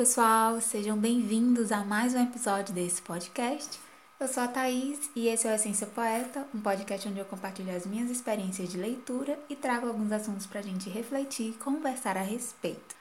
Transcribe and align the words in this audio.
Pessoal! 0.00 0.62
Sejam 0.62 0.96
bem-vindos 0.96 1.70
a 1.70 1.84
mais 1.84 2.14
um 2.14 2.22
episódio 2.22 2.74
desse 2.74 3.02
podcast. 3.02 3.78
Eu 4.18 4.26
sou 4.28 4.42
a 4.42 4.48
Thaís 4.48 5.10
e 5.14 5.28
esse 5.28 5.46
é 5.46 5.52
o 5.52 5.54
Essência 5.54 5.86
Poeta, 5.86 6.48
um 6.54 6.60
podcast 6.62 7.06
onde 7.06 7.18
eu 7.18 7.26
compartilho 7.26 7.76
as 7.76 7.84
minhas 7.84 8.10
experiências 8.10 8.70
de 8.70 8.78
leitura 8.78 9.38
e 9.46 9.54
trago 9.54 9.88
alguns 9.88 10.10
assuntos 10.10 10.46
para 10.46 10.60
a 10.60 10.62
gente 10.62 10.88
refletir 10.88 11.50
e 11.50 11.58
conversar 11.62 12.16
a 12.16 12.22
respeito. 12.22 12.96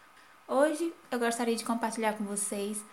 Hoje 0.45 0.93
eu 1.09 1.17
gostaria 1.17 1.55
de 1.55 1.63
compartilhar 1.63 2.17
com 2.17 2.25
vocês 2.25 2.83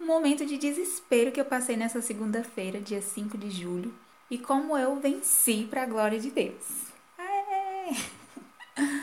um 0.00 0.06
momento 0.06 0.44
de 0.44 0.58
desespero 0.58 1.30
que 1.30 1.40
eu 1.40 1.44
passei 1.44 1.76
nessa 1.76 2.02
segunda-feira, 2.02 2.80
dia 2.80 3.00
5 3.00 3.38
de 3.38 3.48
julho, 3.48 3.94
e 4.28 4.38
como 4.38 4.76
eu 4.76 4.98
venci 4.98 5.68
para 5.70 5.84
a 5.84 5.86
glória 5.86 6.18
de 6.18 6.32
Deus. 6.32 6.88
É. 7.16 8.92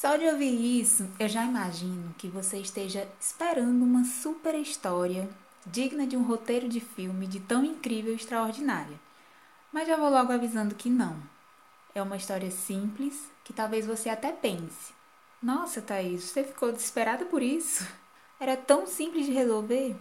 Só 0.00 0.16
de 0.16 0.26
ouvir 0.26 0.80
isso, 0.80 1.10
eu 1.18 1.28
já 1.28 1.44
imagino 1.44 2.14
que 2.16 2.28
você 2.28 2.58
esteja 2.58 3.08
esperando 3.18 3.82
uma 3.82 4.04
super 4.04 4.54
história 4.54 5.28
digna 5.66 6.06
de 6.06 6.16
um 6.16 6.22
roteiro 6.22 6.68
de 6.68 6.78
filme 6.78 7.26
de 7.26 7.40
tão 7.40 7.64
incrível 7.64 8.12
e 8.12 8.14
extraordinária. 8.14 8.96
Mas 9.72 9.88
já 9.88 9.96
vou 9.96 10.08
logo 10.08 10.30
avisando 10.30 10.76
que 10.76 10.88
não. 10.88 11.16
É 11.96 12.00
uma 12.00 12.16
história 12.16 12.48
simples 12.48 13.28
que 13.42 13.52
talvez 13.52 13.86
você 13.86 14.08
até 14.08 14.30
pense: 14.30 14.94
Nossa, 15.42 15.82
Thaís, 15.82 16.22
você 16.22 16.44
ficou 16.44 16.70
desesperada 16.70 17.24
por 17.24 17.42
isso? 17.42 17.84
Era 18.38 18.56
tão 18.56 18.86
simples 18.86 19.26
de 19.26 19.32
resolver? 19.32 19.96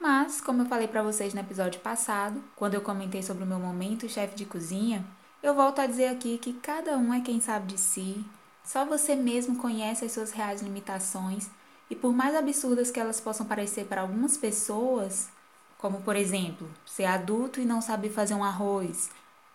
Mas, 0.00 0.40
como 0.40 0.62
eu 0.62 0.66
falei 0.66 0.88
para 0.88 1.02
vocês 1.02 1.34
no 1.34 1.40
episódio 1.40 1.82
passado, 1.82 2.42
quando 2.56 2.72
eu 2.72 2.80
comentei 2.80 3.22
sobre 3.22 3.44
o 3.44 3.46
meu 3.46 3.58
momento 3.58 4.08
chefe 4.08 4.34
de 4.34 4.46
cozinha, 4.46 5.04
eu 5.42 5.54
volto 5.54 5.80
a 5.80 5.86
dizer 5.86 6.08
aqui 6.08 6.38
que 6.38 6.54
cada 6.54 6.96
um 6.96 7.12
é 7.12 7.20
quem 7.20 7.42
sabe 7.42 7.74
de 7.74 7.78
si, 7.78 8.24
só 8.68 8.84
você 8.84 9.16
mesmo 9.16 9.56
conhece 9.56 10.04
as 10.04 10.12
suas 10.12 10.30
reais 10.30 10.60
limitações 10.60 11.48
e 11.88 11.96
por 11.96 12.12
mais 12.12 12.36
absurdas 12.36 12.90
que 12.90 13.00
elas 13.00 13.18
possam 13.18 13.46
parecer 13.46 13.86
para 13.86 14.02
algumas 14.02 14.36
pessoas, 14.36 15.30
como 15.78 16.02
por 16.02 16.14
exemplo, 16.14 16.68
ser 16.84 17.06
adulto 17.06 17.62
e 17.62 17.64
não 17.64 17.80
saber 17.80 18.10
fazer 18.10 18.34
um 18.34 18.44
arroz, 18.44 19.08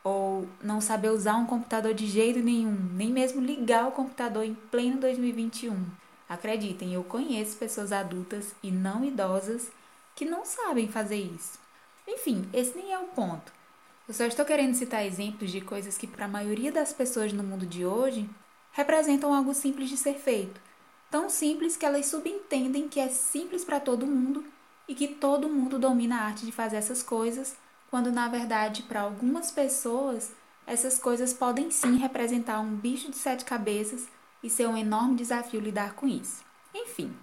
ou 0.03 0.49
não 0.63 0.81
saber 0.81 1.11
usar 1.11 1.35
um 1.35 1.45
computador 1.45 1.93
de 1.93 2.07
jeito 2.07 2.39
nenhum, 2.39 2.75
nem 2.95 3.11
mesmo 3.11 3.39
ligar 3.39 3.87
o 3.87 3.91
computador 3.91 4.43
em 4.45 4.55
pleno 4.55 4.99
2021. 4.99 5.85
Acreditem, 6.27 6.95
eu 6.95 7.03
conheço 7.03 7.57
pessoas 7.57 7.91
adultas 7.91 8.55
e 8.63 8.71
não 8.71 9.05
idosas 9.05 9.71
que 10.15 10.25
não 10.25 10.43
sabem 10.43 10.87
fazer 10.87 11.17
isso. 11.17 11.59
Enfim, 12.07 12.49
esse 12.51 12.75
nem 12.75 12.91
é 12.91 12.97
o 12.97 13.09
ponto. 13.09 13.53
Eu 14.07 14.13
só 14.15 14.25
estou 14.25 14.43
querendo 14.43 14.73
citar 14.73 15.05
exemplos 15.05 15.51
de 15.51 15.61
coisas 15.61 15.99
que, 15.99 16.07
para 16.07 16.25
a 16.25 16.27
maioria 16.27 16.71
das 16.71 16.91
pessoas 16.91 17.31
no 17.31 17.43
mundo 17.43 17.63
de 17.63 17.85
hoje, 17.85 18.27
representam 18.73 19.33
algo 19.33 19.53
simples 19.53 19.89
de 19.89 19.97
ser 19.97 20.15
feito, 20.15 20.59
tão 21.09 21.29
simples 21.29 21.77
que 21.77 21.85
elas 21.85 22.07
subentendem 22.07 22.89
que 22.89 22.99
é 22.99 23.07
simples 23.07 23.63
para 23.63 23.79
todo 23.79 24.05
mundo 24.05 24.43
e 24.87 24.93
que 24.93 25.07
todo 25.07 25.47
mundo 25.47 25.79
domina 25.79 26.17
a 26.17 26.25
arte 26.25 26.45
de 26.45 26.51
fazer 26.51 26.77
essas 26.77 27.01
coisas, 27.01 27.55
quando 27.89 28.11
na 28.11 28.27
verdade 28.27 28.83
para 28.83 29.01
algumas 29.01 29.51
pessoas 29.51 30.31
essas 30.65 30.97
coisas 30.97 31.33
podem 31.33 31.69
sim 31.69 31.97
representar 31.97 32.59
um 32.59 32.75
bicho 32.75 33.11
de 33.11 33.17
sete 33.17 33.45
cabeças 33.45 34.07
e 34.41 34.49
ser 34.49 34.67
um 34.67 34.77
enorme 34.77 35.15
desafio 35.15 35.59
lidar 35.59 35.93
com 35.93 36.07
isso. 36.07 36.43
Enfim, 36.73 37.15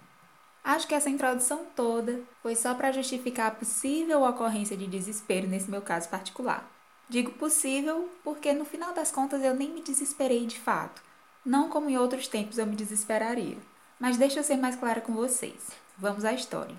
acho 0.63 0.87
que 0.87 0.95
essa 0.95 1.09
introdução 1.09 1.65
toda 1.75 2.21
foi 2.41 2.55
só 2.55 2.73
para 2.73 2.91
justificar 2.91 3.47
a 3.47 3.55
possível 3.55 4.23
ocorrência 4.23 4.77
de 4.77 4.87
desespero 4.87 5.47
nesse 5.47 5.69
meu 5.69 5.81
caso 5.81 6.07
particular. 6.07 6.69
Digo 7.09 7.31
possível 7.31 8.09
porque 8.23 8.53
no 8.53 8.63
final 8.63 8.93
das 8.93 9.11
contas 9.11 9.43
eu 9.43 9.53
nem 9.53 9.69
me 9.69 9.81
desesperei 9.81 10.45
de 10.45 10.57
fato. 10.57 11.01
Não 11.45 11.69
como 11.69 11.89
em 11.89 11.97
outros 11.97 12.27
tempos 12.27 12.57
eu 12.57 12.67
me 12.67 12.75
desesperaria. 12.75 13.57
Mas 13.99 14.17
deixa 14.17 14.39
eu 14.39 14.43
ser 14.43 14.57
mais 14.57 14.75
clara 14.75 15.01
com 15.01 15.13
vocês. 15.13 15.71
Vamos 15.97 16.25
à 16.25 16.33
história. 16.33 16.75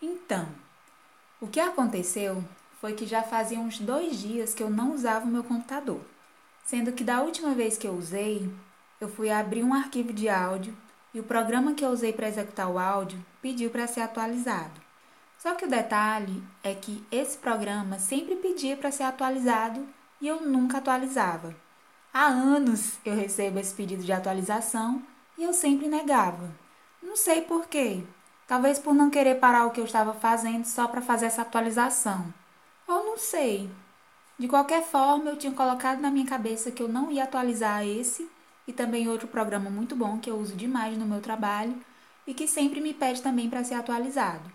Então, 0.00 0.48
o 1.40 1.46
que 1.46 1.60
aconteceu 1.60 2.44
foi 2.80 2.92
que 2.92 3.06
já 3.06 3.22
fazia 3.22 3.58
uns 3.58 3.78
dois 3.78 4.18
dias 4.18 4.54
que 4.54 4.62
eu 4.62 4.70
não 4.70 4.94
usava 4.94 5.24
o 5.24 5.28
meu 5.28 5.44
computador. 5.44 6.00
Sendo 6.64 6.92
que 6.92 7.04
da 7.04 7.22
última 7.22 7.54
vez 7.54 7.78
que 7.78 7.86
eu 7.86 7.94
usei, 7.94 8.50
eu 9.00 9.08
fui 9.08 9.30
abrir 9.30 9.62
um 9.62 9.74
arquivo 9.74 10.12
de 10.12 10.28
áudio 10.28 10.76
e 11.14 11.20
o 11.20 11.24
programa 11.24 11.74
que 11.74 11.84
eu 11.84 11.90
usei 11.90 12.12
para 12.12 12.28
executar 12.28 12.68
o 12.68 12.78
áudio 12.78 13.24
pediu 13.40 13.70
para 13.70 13.86
ser 13.86 14.00
atualizado. 14.00 14.80
Só 15.38 15.54
que 15.54 15.64
o 15.64 15.70
detalhe 15.70 16.42
é 16.62 16.74
que 16.74 17.04
esse 17.10 17.38
programa 17.38 17.98
sempre 17.98 18.36
pedia 18.36 18.76
para 18.76 18.90
ser 18.90 19.04
atualizado 19.04 19.86
e 20.20 20.26
eu 20.26 20.40
nunca 20.42 20.78
atualizava. 20.78 21.54
Há 22.18 22.28
anos 22.28 22.98
eu 23.04 23.14
recebo 23.14 23.58
esse 23.58 23.74
pedido 23.74 24.02
de 24.02 24.10
atualização 24.10 25.02
e 25.36 25.44
eu 25.44 25.52
sempre 25.52 25.86
negava. 25.86 26.50
Não 27.02 27.14
sei 27.14 27.42
por 27.42 27.68
quê. 27.68 28.02
Talvez 28.48 28.78
por 28.78 28.94
não 28.94 29.10
querer 29.10 29.34
parar 29.34 29.66
o 29.66 29.70
que 29.70 29.78
eu 29.78 29.84
estava 29.84 30.14
fazendo 30.14 30.64
só 30.64 30.88
para 30.88 31.02
fazer 31.02 31.26
essa 31.26 31.42
atualização. 31.42 32.32
Ou 32.88 33.04
não 33.04 33.18
sei. 33.18 33.70
De 34.38 34.48
qualquer 34.48 34.82
forma, 34.82 35.28
eu 35.28 35.36
tinha 35.36 35.52
colocado 35.52 36.00
na 36.00 36.10
minha 36.10 36.24
cabeça 36.24 36.70
que 36.70 36.82
eu 36.82 36.88
não 36.88 37.12
ia 37.12 37.24
atualizar 37.24 37.86
esse 37.86 38.26
e 38.66 38.72
também 38.72 39.10
outro 39.10 39.28
programa 39.28 39.68
muito 39.68 39.94
bom 39.94 40.18
que 40.18 40.30
eu 40.30 40.38
uso 40.38 40.56
demais 40.56 40.96
no 40.96 41.04
meu 41.04 41.20
trabalho 41.20 41.78
e 42.26 42.32
que 42.32 42.48
sempre 42.48 42.80
me 42.80 42.94
pede 42.94 43.20
também 43.20 43.50
para 43.50 43.62
ser 43.62 43.74
atualizado. 43.74 44.50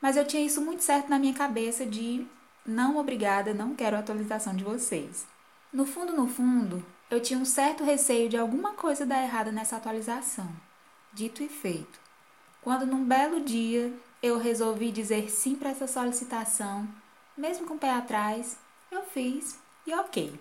Mas 0.00 0.16
eu 0.16 0.24
tinha 0.24 0.46
isso 0.46 0.60
muito 0.60 0.84
certo 0.84 1.08
na 1.08 1.18
minha 1.18 1.34
cabeça 1.34 1.84
de 1.84 2.24
não 2.64 2.98
obrigada, 2.98 3.52
não 3.52 3.74
quero 3.74 3.96
a 3.96 3.98
atualização 3.98 4.54
de 4.54 4.62
vocês. 4.62 5.26
No 5.72 5.84
fundo, 5.84 6.12
no 6.12 6.28
fundo, 6.28 6.84
eu 7.10 7.20
tinha 7.20 7.38
um 7.38 7.44
certo 7.44 7.82
receio 7.82 8.28
de 8.28 8.36
alguma 8.36 8.72
coisa 8.74 9.04
dar 9.04 9.22
errado 9.22 9.50
nessa 9.50 9.76
atualização. 9.76 10.48
Dito 11.12 11.42
e 11.42 11.48
feito. 11.48 11.98
Quando 12.62 12.86
num 12.86 13.04
belo 13.04 13.40
dia 13.40 13.92
eu 14.22 14.38
resolvi 14.38 14.92
dizer 14.92 15.28
sim 15.28 15.56
para 15.56 15.70
essa 15.70 15.88
solicitação, 15.88 16.88
mesmo 17.36 17.66
com 17.66 17.74
o 17.74 17.78
pé 17.78 17.90
atrás, 17.90 18.56
eu 18.92 19.02
fiz 19.02 19.58
e 19.84 19.92
ok. 19.92 20.38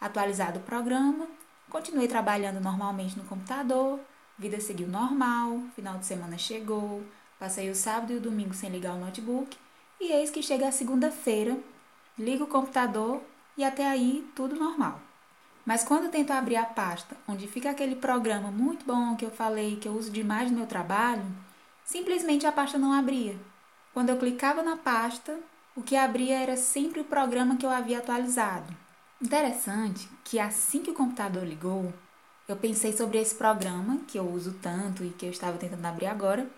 Atualizado 0.00 0.58
o 0.58 0.62
programa, 0.62 1.28
continuei 1.68 2.08
trabalhando 2.08 2.60
normalmente 2.60 3.18
no 3.18 3.24
computador, 3.24 4.00
vida 4.38 4.58
seguiu 4.58 4.88
normal, 4.88 5.60
final 5.74 5.98
de 5.98 6.06
semana 6.06 6.38
chegou, 6.38 7.02
passei 7.38 7.68
o 7.68 7.74
sábado 7.74 8.12
e 8.14 8.16
o 8.16 8.20
domingo 8.20 8.54
sem 8.54 8.70
ligar 8.70 8.94
o 8.94 9.00
notebook 9.00 9.54
e 10.00 10.12
eis 10.12 10.30
que 10.30 10.42
chega 10.42 10.68
a 10.68 10.72
segunda-feira, 10.72 11.58
ligo 12.18 12.44
o 12.44 12.48
computador 12.48 13.20
e 13.54 13.64
até 13.64 13.86
aí 13.86 14.26
tudo 14.34 14.56
normal. 14.56 15.05
Mas 15.66 15.82
quando 15.82 16.12
tento 16.12 16.30
abrir 16.30 16.54
a 16.54 16.64
pasta 16.64 17.16
onde 17.26 17.48
fica 17.48 17.70
aquele 17.70 17.96
programa 17.96 18.52
muito 18.52 18.86
bom 18.86 19.16
que 19.16 19.24
eu 19.24 19.32
falei 19.32 19.74
que 19.74 19.88
eu 19.88 19.92
uso 19.94 20.12
demais 20.12 20.48
no 20.48 20.58
meu 20.58 20.66
trabalho, 20.66 21.26
simplesmente 21.84 22.46
a 22.46 22.52
pasta 22.52 22.78
não 22.78 22.92
abria. 22.92 23.36
Quando 23.92 24.10
eu 24.10 24.16
clicava 24.16 24.62
na 24.62 24.76
pasta, 24.76 25.36
o 25.74 25.82
que 25.82 25.96
abria 25.96 26.38
era 26.38 26.56
sempre 26.56 27.00
o 27.00 27.04
programa 27.04 27.56
que 27.56 27.66
eu 27.66 27.70
havia 27.70 27.98
atualizado. 27.98 28.72
Interessante 29.20 30.08
que 30.22 30.38
assim 30.38 30.82
que 30.82 30.90
o 30.92 30.94
computador 30.94 31.42
ligou, 31.42 31.92
eu 32.46 32.54
pensei 32.54 32.96
sobre 32.96 33.18
esse 33.18 33.34
programa 33.34 33.98
que 34.06 34.18
eu 34.18 34.30
uso 34.30 34.52
tanto 34.62 35.02
e 35.02 35.10
que 35.10 35.26
eu 35.26 35.30
estava 35.30 35.58
tentando 35.58 35.84
abrir 35.84 36.06
agora, 36.06 36.48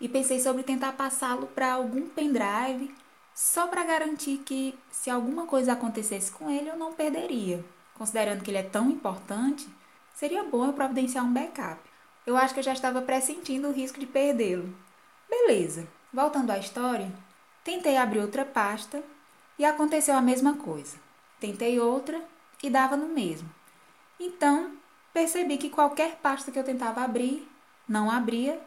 e 0.00 0.08
pensei 0.08 0.40
sobre 0.40 0.64
tentar 0.64 0.94
passá-lo 0.94 1.46
para 1.46 1.72
algum 1.72 2.08
pendrive 2.08 2.92
só 3.32 3.68
para 3.68 3.84
garantir 3.84 4.38
que 4.38 4.76
se 4.90 5.10
alguma 5.10 5.46
coisa 5.46 5.74
acontecesse 5.74 6.32
com 6.32 6.50
ele 6.50 6.68
eu 6.68 6.76
não 6.76 6.92
perderia 6.92 7.64
considerando 7.98 8.42
que 8.42 8.50
ele 8.50 8.58
é 8.58 8.62
tão 8.62 8.88
importante, 8.88 9.68
seria 10.14 10.44
bom 10.44 10.64
eu 10.64 10.72
providenciar 10.72 11.24
um 11.24 11.32
backup. 11.32 11.80
Eu 12.26 12.36
acho 12.36 12.54
que 12.54 12.60
eu 12.60 12.64
já 12.64 12.72
estava 12.72 13.02
pressentindo 13.02 13.68
o 13.68 13.72
risco 13.72 13.98
de 13.98 14.06
perdê-lo. 14.06 14.74
Beleza, 15.28 15.86
voltando 16.12 16.50
à 16.50 16.58
história, 16.58 17.12
tentei 17.64 17.96
abrir 17.96 18.20
outra 18.20 18.44
pasta 18.44 19.02
e 19.58 19.64
aconteceu 19.64 20.14
a 20.14 20.22
mesma 20.22 20.54
coisa. 20.54 20.96
Tentei 21.40 21.78
outra 21.78 22.22
e 22.62 22.70
dava 22.70 22.96
no 22.96 23.08
mesmo. 23.08 23.48
Então, 24.18 24.72
percebi 25.12 25.58
que 25.58 25.70
qualquer 25.70 26.16
pasta 26.16 26.50
que 26.50 26.58
eu 26.58 26.64
tentava 26.64 27.02
abrir, 27.02 27.48
não 27.88 28.10
abria, 28.10 28.60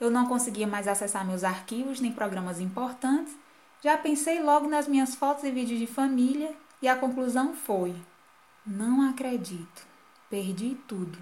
eu 0.00 0.10
não 0.10 0.26
conseguia 0.26 0.66
mais 0.66 0.88
acessar 0.88 1.26
meus 1.26 1.44
arquivos 1.44 2.00
nem 2.00 2.12
programas 2.12 2.60
importantes. 2.60 3.34
Já 3.82 3.96
pensei 3.96 4.42
logo 4.42 4.68
nas 4.68 4.88
minhas 4.88 5.14
fotos 5.14 5.44
e 5.44 5.50
vídeos 5.50 5.78
de 5.78 5.86
família 5.86 6.54
e 6.82 6.88
a 6.88 6.96
conclusão 6.96 7.54
foi: 7.54 7.94
não 8.70 9.10
acredito. 9.10 9.84
Perdi 10.30 10.76
tudo. 10.86 11.18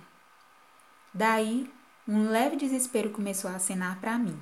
Daí, 1.14 1.72
um 2.06 2.28
leve 2.28 2.56
desespero 2.56 3.10
começou 3.10 3.50
a 3.50 3.54
acenar 3.54 3.98
para 4.00 4.18
mim. 4.18 4.38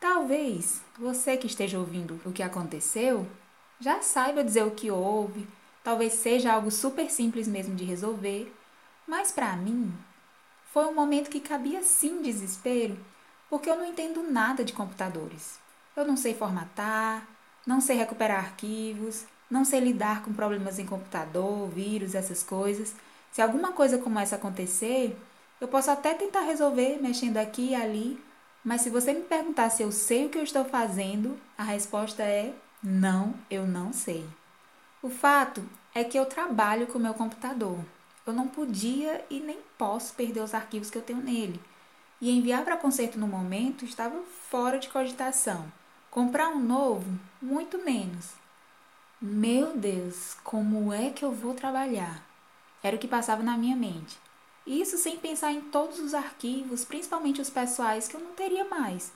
Talvez 0.00 0.82
você 0.98 1.36
que 1.36 1.46
esteja 1.46 1.78
ouvindo 1.78 2.18
o 2.24 2.32
que 2.32 2.42
aconteceu 2.42 3.28
já 3.78 4.00
saiba 4.00 4.42
dizer 4.42 4.64
o 4.64 4.70
que 4.70 4.90
houve, 4.90 5.46
talvez 5.82 6.14
seja 6.14 6.52
algo 6.52 6.70
super 6.70 7.10
simples 7.10 7.46
mesmo 7.46 7.74
de 7.74 7.84
resolver, 7.84 8.54
mas 9.06 9.30
para 9.30 9.54
mim 9.56 9.92
foi 10.72 10.86
um 10.86 10.94
momento 10.94 11.30
que 11.30 11.40
cabia 11.40 11.82
sim 11.82 12.22
desespero, 12.22 12.98
porque 13.50 13.68
eu 13.68 13.76
não 13.76 13.84
entendo 13.84 14.22
nada 14.22 14.64
de 14.64 14.72
computadores. 14.72 15.58
Eu 15.94 16.06
não 16.06 16.16
sei 16.16 16.34
formatar, 16.34 17.26
não 17.66 17.80
sei 17.80 17.96
recuperar 17.96 18.38
arquivos, 18.38 19.26
não 19.54 19.64
sei 19.64 19.78
lidar 19.78 20.24
com 20.24 20.32
problemas 20.32 20.80
em 20.80 20.84
computador, 20.84 21.68
vírus, 21.68 22.16
essas 22.16 22.42
coisas. 22.42 22.92
Se 23.30 23.40
alguma 23.40 23.70
coisa 23.70 23.98
como 23.98 24.18
essa 24.18 24.34
acontecer, 24.34 25.16
eu 25.60 25.68
posso 25.68 25.92
até 25.92 26.12
tentar 26.12 26.40
resolver 26.40 27.00
mexendo 27.00 27.36
aqui 27.36 27.70
e 27.70 27.74
ali, 27.76 28.20
Mas 28.64 28.80
se 28.80 28.88
você 28.88 29.12
me 29.12 29.20
perguntar 29.20 29.68
se 29.68 29.82
eu 29.82 29.92
sei 29.92 30.24
o 30.24 30.30
que 30.30 30.38
eu 30.38 30.42
estou 30.42 30.64
fazendo, 30.64 31.38
a 31.56 31.62
resposta 31.62 32.22
é 32.22 32.54
não, 32.82 33.34
eu 33.50 33.66
não 33.66 33.92
sei. 33.92 34.26
O 35.02 35.10
fato 35.10 35.62
é 35.94 36.02
que 36.02 36.18
eu 36.18 36.24
trabalho 36.24 36.86
com 36.86 36.98
meu 36.98 37.12
computador. 37.12 37.78
Eu 38.26 38.32
não 38.32 38.48
podia 38.48 39.22
e 39.28 39.38
nem 39.38 39.58
posso 39.76 40.14
perder 40.14 40.40
os 40.40 40.54
arquivos 40.54 40.90
que 40.90 40.96
eu 40.96 41.02
tenho 41.02 41.20
nele. 41.20 41.60
E 42.22 42.30
enviar 42.30 42.64
para 42.64 42.78
conserto 42.78 43.18
no 43.18 43.28
momento 43.28 43.84
estava 43.84 44.18
fora 44.50 44.78
de 44.78 44.88
cogitação. 44.88 45.70
Comprar 46.10 46.48
um 46.48 46.58
novo, 46.58 47.06
muito 47.42 47.76
menos. 47.84 48.43
Meu 49.26 49.74
Deus, 49.74 50.36
como 50.44 50.92
é 50.92 51.08
que 51.08 51.24
eu 51.24 51.32
vou 51.32 51.54
trabalhar? 51.54 52.22
Era 52.82 52.94
o 52.94 52.98
que 52.98 53.08
passava 53.08 53.42
na 53.42 53.56
minha 53.56 53.74
mente. 53.74 54.18
Isso 54.66 54.98
sem 54.98 55.16
pensar 55.16 55.50
em 55.50 55.62
todos 55.62 55.98
os 55.98 56.12
arquivos, 56.12 56.84
principalmente 56.84 57.40
os 57.40 57.48
pessoais, 57.48 58.06
que 58.06 58.16
eu 58.16 58.20
não 58.20 58.32
teria 58.32 58.66
mais. 58.66 59.14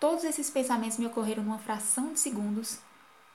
Todos 0.00 0.24
esses 0.24 0.50
pensamentos 0.50 0.98
me 0.98 1.06
ocorreram 1.06 1.44
numa 1.44 1.60
fração 1.60 2.12
de 2.12 2.18
segundos, 2.18 2.80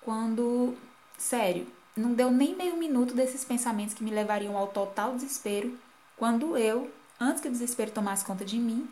quando, 0.01 0.75
sério, 1.17 1.65
não 1.95 2.13
deu 2.13 2.29
nem 2.29 2.53
meio 2.53 2.75
minuto 2.75 3.13
desses 3.13 3.45
pensamentos 3.45 3.93
que 3.93 4.03
me 4.03 4.11
levariam 4.11 4.57
ao 4.57 4.67
total 4.67 5.15
desespero, 5.15 5.79
quando 6.17 6.57
eu, 6.57 6.91
antes 7.17 7.41
que 7.41 7.47
o 7.47 7.51
desespero 7.51 7.91
tomasse 7.91 8.25
conta 8.25 8.43
de 8.43 8.57
mim, 8.59 8.89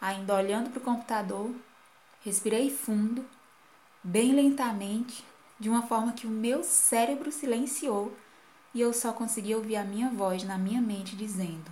ainda 0.00 0.36
olhando 0.36 0.70
para 0.70 0.78
o 0.78 0.84
computador, 0.84 1.50
respirei 2.24 2.70
fundo, 2.70 3.26
bem 4.04 4.32
lentamente, 4.32 5.24
de 5.62 5.70
uma 5.70 5.82
forma 5.82 6.12
que 6.12 6.26
o 6.26 6.30
meu 6.30 6.64
cérebro 6.64 7.30
silenciou 7.30 8.12
e 8.74 8.80
eu 8.80 8.92
só 8.92 9.12
consegui 9.12 9.54
ouvir 9.54 9.76
a 9.76 9.84
minha 9.84 10.10
voz 10.10 10.42
na 10.42 10.58
minha 10.58 10.82
mente 10.82 11.14
dizendo: 11.14 11.70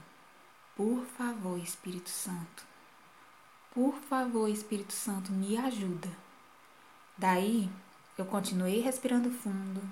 por 0.77 1.05
favor, 1.05 1.59
Espírito 1.59 2.09
Santo. 2.09 2.65
Por 3.75 3.97
favor, 4.03 4.49
Espírito 4.49 4.93
Santo, 4.93 5.33
me 5.33 5.57
ajuda. 5.59 6.09
Daí, 7.19 7.69
eu 8.17 8.25
continuei 8.25 8.79
respirando 8.79 9.29
fundo 9.33 9.83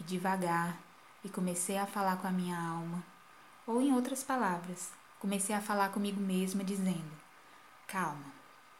e 0.00 0.02
devagar 0.02 0.78
e 1.22 1.28
comecei 1.28 1.76
a 1.76 1.86
falar 1.86 2.16
com 2.16 2.28
a 2.28 2.32
minha 2.32 2.58
alma. 2.58 3.04
Ou, 3.66 3.82
em 3.82 3.92
outras 3.92 4.24
palavras, 4.24 4.92
comecei 5.20 5.54
a 5.54 5.60
falar 5.60 5.90
comigo 5.90 6.18
mesma, 6.18 6.64
dizendo: 6.64 7.12
Calma, 7.86 8.32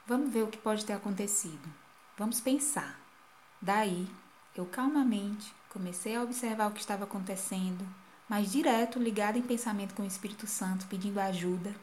vamos 0.07 0.33
ver 0.33 0.45
o 0.45 0.49
que 0.49 0.57
pode 0.57 0.83
ter 0.87 0.95
acontecido. 0.95 1.69
Vamos 2.17 2.41
pensar. 2.41 2.99
Daí, 3.61 4.09
eu 4.57 4.67
calmamente 4.67 5.55
comecei 5.69 6.17
a 6.17 6.23
observar 6.23 6.69
o 6.69 6.73
que 6.73 6.81
estava 6.81 7.05
acontecendo 7.05 7.87
mas 8.33 8.51
direto 8.51 8.99
ligado 8.99 9.37
em 9.37 9.43
pensamento 9.43 9.93
com 9.93 10.03
o 10.03 10.07
Espírito 10.07 10.47
Santo, 10.47 10.87
pedindo 10.87 11.21
ajuda. 11.21 11.75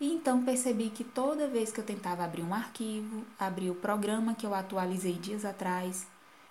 E 0.00 0.12
então 0.12 0.44
percebi 0.44 0.90
que 0.90 1.04
toda 1.04 1.46
vez 1.46 1.70
que 1.70 1.78
eu 1.78 1.84
tentava 1.84 2.24
abrir 2.24 2.42
um 2.42 2.52
arquivo, 2.52 3.24
abrir 3.38 3.70
o 3.70 3.76
programa 3.76 4.34
que 4.34 4.44
eu 4.44 4.52
atualizei 4.52 5.12
dias 5.12 5.44
atrás, 5.44 6.04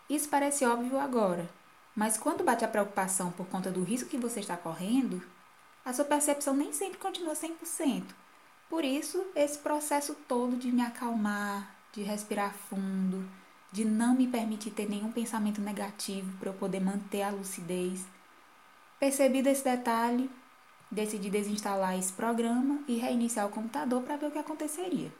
isso 0.10 0.30
parece 0.30 0.66
óbvio 0.66 0.98
agora, 0.98 1.50
mas 1.94 2.18
quando 2.18 2.46
bate 2.46 2.64
a 2.64 2.68
preocupação 2.70 3.30
por 3.32 3.46
conta 3.48 3.70
do 3.70 3.84
risco 3.84 4.08
que 4.08 4.18
você 4.18 4.40
está 4.40 4.56
correndo, 4.56 5.22
a 5.84 5.92
sua 5.92 6.06
percepção 6.06 6.54
nem 6.54 6.72
sempre 6.72 6.98
continua 6.98 7.34
100%. 7.34 8.06
Por 8.70 8.86
isso, 8.86 9.22
esse 9.36 9.58
processo 9.58 10.16
todo 10.30 10.56
de 10.56 10.72
me 10.72 10.82
acalmar, 10.82 11.76
de 11.92 12.04
respirar 12.04 12.54
fundo, 12.54 13.28
de 13.72 13.86
não 13.86 14.16
me 14.16 14.28
permitir 14.28 14.72
ter 14.72 14.90
nenhum 14.90 15.12
pensamento 15.12 15.62
negativo 15.62 16.32
para 16.38 16.50
eu 16.50 16.54
poder 16.54 16.80
manter 16.80 17.22
a 17.22 17.30
lucidez 17.30 18.06
Percebido 19.02 19.50
esse 19.50 19.64
detalhe, 19.64 20.30
decidi 20.92 21.28
desinstalar 21.28 21.98
esse 21.98 22.14
programa 22.14 22.84
e 22.88 22.98
reiniciar 22.98 23.48
o 23.48 23.50
computador 23.50 24.04
para 24.04 24.16
ver 24.16 24.28
o 24.28 24.32
que 24.32 24.38
aconteceria. 24.38 25.12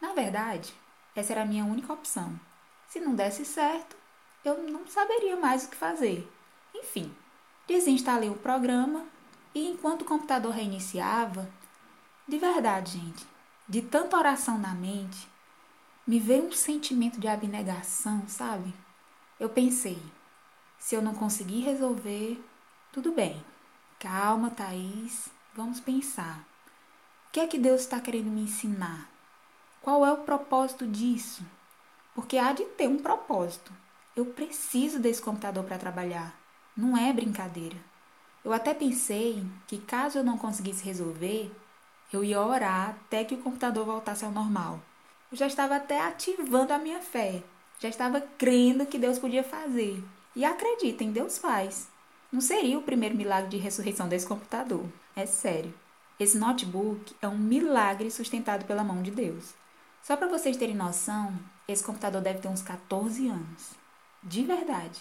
Na 0.00 0.14
verdade, 0.14 0.72
essa 1.14 1.34
era 1.34 1.42
a 1.42 1.44
minha 1.44 1.62
única 1.62 1.92
opção. 1.92 2.40
Se 2.88 3.00
não 3.00 3.14
desse 3.14 3.44
certo, 3.44 3.94
eu 4.42 4.62
não 4.62 4.86
saberia 4.86 5.36
mais 5.36 5.66
o 5.66 5.68
que 5.68 5.76
fazer. 5.76 6.26
Enfim, 6.74 7.14
desinstalei 7.68 8.30
o 8.30 8.34
programa 8.34 9.04
e 9.54 9.68
enquanto 9.68 10.00
o 10.00 10.06
computador 10.06 10.52
reiniciava, 10.52 11.50
de 12.26 12.38
verdade, 12.38 12.92
gente, 12.92 13.26
de 13.68 13.82
tanta 13.82 14.16
oração 14.16 14.56
na 14.56 14.72
mente, 14.74 15.28
me 16.06 16.18
veio 16.18 16.46
um 16.46 16.52
sentimento 16.52 17.20
de 17.20 17.28
abnegação, 17.28 18.24
sabe? 18.26 18.74
Eu 19.38 19.48
pensei, 19.48 20.02
se 20.78 20.94
eu 20.94 21.02
não 21.02 21.14
conseguir 21.14 21.60
resolver, 21.60 22.42
tudo 22.92 23.12
bem. 23.12 23.44
Calma, 23.98 24.50
Thaís. 24.50 25.28
Vamos 25.54 25.80
pensar. 25.80 26.40
O 27.28 27.32
que 27.32 27.40
é 27.40 27.46
que 27.46 27.58
Deus 27.58 27.82
está 27.82 28.00
querendo 28.00 28.30
me 28.30 28.42
ensinar? 28.42 29.08
Qual 29.80 30.04
é 30.04 30.12
o 30.12 30.24
propósito 30.24 30.86
disso? 30.86 31.44
Porque 32.14 32.36
há 32.36 32.52
de 32.52 32.64
ter 32.64 32.88
um 32.88 32.98
propósito. 32.98 33.72
Eu 34.16 34.26
preciso 34.26 34.98
desse 34.98 35.22
computador 35.22 35.64
para 35.64 35.78
trabalhar. 35.78 36.34
Não 36.76 36.96
é 36.96 37.12
brincadeira. 37.12 37.76
Eu 38.44 38.52
até 38.52 38.74
pensei 38.74 39.46
que 39.66 39.78
caso 39.78 40.18
eu 40.18 40.24
não 40.24 40.36
conseguisse 40.36 40.84
resolver, 40.84 41.50
eu 42.12 42.24
ia 42.24 42.40
orar 42.40 42.90
até 42.90 43.24
que 43.24 43.34
o 43.34 43.42
computador 43.42 43.86
voltasse 43.86 44.24
ao 44.24 44.32
normal. 44.32 44.80
Eu 45.32 45.38
já 45.38 45.46
estava 45.46 45.76
até 45.76 45.98
ativando 45.98 46.74
a 46.74 46.78
minha 46.78 47.00
fé. 47.00 47.42
Já 47.78 47.88
estava 47.88 48.20
crendo 48.20 48.84
que 48.84 48.98
Deus 48.98 49.18
podia 49.18 49.42
fazer. 49.42 50.04
E 50.36 50.44
acreditem, 50.44 51.10
Deus 51.10 51.38
faz. 51.38 51.88
Não 52.30 52.38
seria 52.38 52.78
o 52.78 52.82
primeiro 52.82 53.16
milagre 53.16 53.48
de 53.48 53.56
ressurreição 53.56 54.06
desse 54.06 54.26
computador. 54.26 54.84
É 55.16 55.24
sério. 55.24 55.72
Esse 56.20 56.36
notebook 56.36 57.16
é 57.22 57.26
um 57.26 57.38
milagre 57.38 58.10
sustentado 58.10 58.66
pela 58.66 58.84
mão 58.84 59.02
de 59.02 59.10
Deus. 59.10 59.54
Só 60.02 60.18
para 60.18 60.28
vocês 60.28 60.58
terem 60.58 60.76
noção, 60.76 61.34
esse 61.66 61.82
computador 61.82 62.20
deve 62.20 62.40
ter 62.40 62.48
uns 62.48 62.60
14 62.60 63.26
anos. 63.26 63.70
De 64.22 64.44
verdade. 64.44 65.00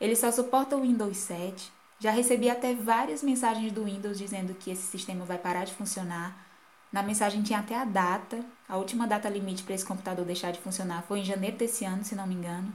Ele 0.00 0.16
só 0.16 0.32
suporta 0.32 0.76
o 0.76 0.82
Windows 0.82 1.16
7. 1.16 1.72
Já 2.00 2.10
recebi 2.10 2.50
até 2.50 2.74
várias 2.74 3.22
mensagens 3.22 3.70
do 3.70 3.84
Windows 3.84 4.18
dizendo 4.18 4.52
que 4.52 4.72
esse 4.72 4.82
sistema 4.82 5.24
vai 5.24 5.38
parar 5.38 5.64
de 5.64 5.74
funcionar. 5.74 6.49
Na 6.92 7.02
mensagem 7.02 7.42
tinha 7.42 7.60
até 7.60 7.76
a 7.76 7.84
data. 7.84 8.44
A 8.68 8.76
última 8.76 9.06
data 9.06 9.28
limite 9.28 9.62
para 9.62 9.74
esse 9.74 9.84
computador 9.84 10.24
deixar 10.24 10.50
de 10.50 10.60
funcionar 10.60 11.02
foi 11.02 11.20
em 11.20 11.24
janeiro 11.24 11.56
desse 11.56 11.84
ano, 11.84 12.04
se 12.04 12.14
não 12.14 12.26
me 12.26 12.34
engano. 12.34 12.72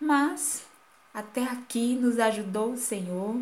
Mas 0.00 0.64
até 1.14 1.44
aqui 1.44 1.94
nos 1.94 2.18
ajudou 2.18 2.72
o 2.72 2.76
Senhor. 2.76 3.40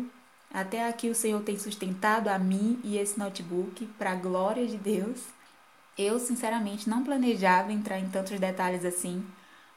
Até 0.51 0.87
aqui 0.87 1.09
o 1.09 1.15
Senhor 1.15 1.41
tem 1.41 1.57
sustentado 1.57 2.27
a 2.27 2.39
mim 2.39 2.79
e 2.83 2.97
esse 2.97 3.17
notebook 3.17 3.85
para 3.97 4.11
a 4.11 4.15
glória 4.15 4.67
de 4.67 4.77
Deus. 4.77 5.25
Eu, 5.97 6.19
sinceramente, 6.19 6.89
não 6.89 7.03
planejava 7.03 7.73
entrar 7.73 7.99
em 7.99 8.09
tantos 8.09 8.39
detalhes 8.39 8.85
assim, 8.85 9.25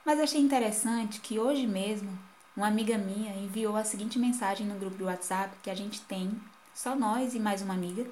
mas 0.05 0.21
achei 0.21 0.41
interessante 0.41 1.21
que 1.21 1.39
hoje 1.39 1.67
mesmo 1.67 2.17
uma 2.57 2.69
amiga 2.69 2.97
minha 2.99 3.35
enviou 3.35 3.77
a 3.77 3.85
seguinte 3.85 4.19
mensagem 4.19 4.67
no 4.67 4.79
grupo 4.79 4.97
do 4.97 5.07
WhatsApp 5.07 5.57
que 5.63 5.71
a 5.71 5.75
gente 5.75 6.01
tem, 6.03 6.31
só 6.75 6.95
nós 6.95 7.35
e 7.35 7.41
mais 7.41 7.63
uma 7.63 7.75
amiga, 7.75 8.07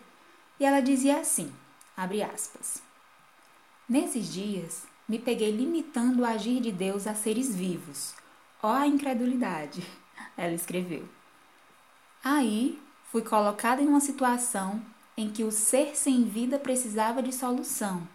e 0.58 0.64
ela 0.64 0.80
dizia 0.80 1.20
assim: 1.20 1.52
abre 2.00 2.22
aspas. 2.22 2.82
Nesses 3.88 4.32
dias, 4.32 4.84
me 5.08 5.18
peguei 5.18 5.50
limitando 5.50 6.22
o 6.22 6.24
agir 6.24 6.60
de 6.60 6.72
Deus 6.72 7.06
a 7.06 7.14
seres 7.14 7.54
vivos, 7.54 8.14
Ó 8.62 8.72
a 8.72 8.86
incredulidade, 8.86 9.82
ela 10.36 10.52
escreveu. 10.52 11.08
Aí 12.22 12.80
fui 13.10 13.22
colocada 13.22 13.80
em 13.80 13.86
uma 13.86 14.00
situação 14.00 14.82
em 15.16 15.30
que 15.30 15.42
o 15.42 15.50
ser 15.50 15.96
sem 15.96 16.24
vida 16.24 16.58
precisava 16.58 17.22
de 17.22 17.32
solução 17.32 18.06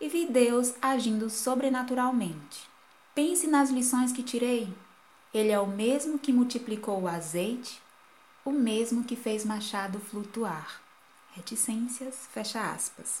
e 0.00 0.08
vi 0.08 0.26
Deus 0.26 0.74
agindo 0.82 1.30
sobrenaturalmente. 1.30 2.68
Pense 3.14 3.46
nas 3.46 3.70
lições 3.70 4.12
que 4.12 4.22
tirei. 4.22 4.72
Ele 5.32 5.50
é 5.50 5.58
o 5.58 5.66
mesmo 5.66 6.18
que 6.18 6.32
multiplicou 6.32 7.02
o 7.02 7.08
azeite, 7.08 7.80
o 8.44 8.50
mesmo 8.50 9.04
que 9.04 9.16
fez 9.16 9.44
Machado 9.44 10.00
flutuar. 10.00 10.83
Reticências, 11.34 12.28
fecha 12.32 12.60
aspas. 12.60 13.20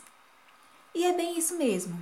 E 0.94 1.04
é 1.04 1.12
bem 1.12 1.36
isso 1.36 1.58
mesmo. 1.58 2.00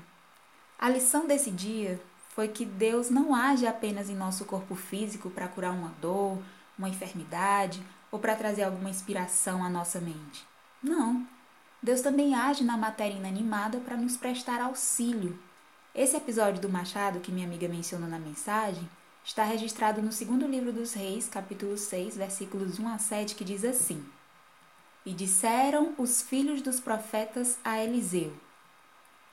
A 0.79 0.89
lição 0.91 1.27
desse 1.27 1.51
dia 1.51 1.99
foi 2.35 2.49
que 2.49 2.67
Deus 2.67 3.09
não 3.09 3.35
age 3.35 3.67
apenas 3.67 4.11
em 4.11 4.15
nosso 4.15 4.45
corpo 4.45 4.75
físico 4.75 5.31
para 5.31 5.49
curar 5.49 5.73
uma 5.73 5.95
dor, 6.03 6.39
uma 6.79 6.91
enfermidade 6.91 7.83
ou 8.11 8.19
para 8.19 8.37
trazer 8.37 8.65
alguma 8.65 8.91
inspiração 8.91 9.65
à 9.65 9.71
nossa 9.71 10.01
mente. 10.01 10.47
Não. 10.83 11.27
Deus 11.83 12.03
também 12.03 12.35
age 12.35 12.63
na 12.63 12.77
matéria 12.77 13.17
inanimada 13.17 13.81
para 13.81 13.97
nos 13.97 14.15
prestar 14.15 14.61
auxílio. 14.61 15.39
Esse 15.95 16.17
episódio 16.17 16.61
do 16.61 16.69
Machado, 16.69 17.21
que 17.21 17.33
minha 17.33 17.47
amiga 17.47 17.69
mencionou 17.69 18.09
na 18.09 18.19
mensagem, 18.19 18.87
está 19.25 19.45
registrado 19.45 20.03
no 20.03 20.13
segundo 20.13 20.47
livro 20.47 20.73
dos 20.73 20.93
Reis, 20.93 21.27
capítulo 21.27 21.79
6, 21.79 22.19
versículos 22.19 22.79
1 22.79 22.89
a 22.89 22.99
7, 22.99 23.35
que 23.35 23.45
diz 23.45 23.65
assim: 23.65 24.05
E 25.05 25.13
disseram 25.13 25.95
os 25.99 26.23
filhos 26.23 26.63
dos 26.63 26.79
profetas 26.79 27.59
a 27.65 27.83
Eliseu: 27.83 28.33